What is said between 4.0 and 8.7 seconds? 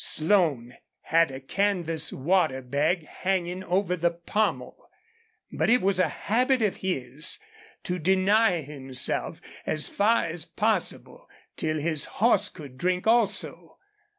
pommel, but it was a habit of his to deny